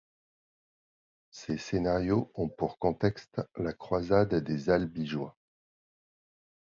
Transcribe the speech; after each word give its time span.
Ces 1.29 1.59
scénarios 1.59 2.31
ont 2.33 2.49
pour 2.49 2.79
contexte 2.79 3.39
la 3.55 3.71
Croisade 3.71 4.33
des 4.33 4.71
Albigeois. 4.71 5.37